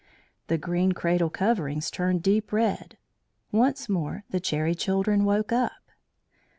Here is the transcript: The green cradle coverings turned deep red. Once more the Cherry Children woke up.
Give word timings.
The 0.47 0.57
green 0.57 0.93
cradle 0.93 1.29
coverings 1.29 1.91
turned 1.91 2.23
deep 2.23 2.51
red. 2.51 2.97
Once 3.51 3.87
more 3.87 4.23
the 4.31 4.39
Cherry 4.39 4.73
Children 4.73 5.25
woke 5.25 5.51
up. 5.51 5.91